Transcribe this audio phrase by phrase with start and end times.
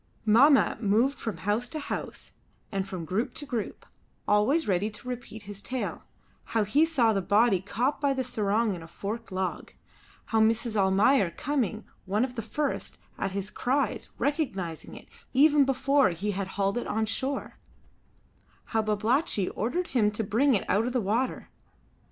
[0.25, 2.31] Mahmat moved from house to house
[2.71, 3.85] and from group to group,
[4.27, 6.05] always ready to repeat his tale:
[6.57, 9.73] how he saw the body caught by the sarong in a forked log;
[10.25, 10.75] how Mrs.
[10.75, 16.47] Almayer coming, one of the first, at his cries, recognised it, even before he had
[16.47, 17.59] it hauled on shore;
[18.73, 21.49] how Babalatchi ordered him to bring it out of the water.